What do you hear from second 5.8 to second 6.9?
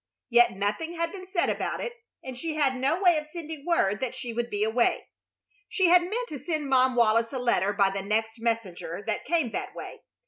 had meant to send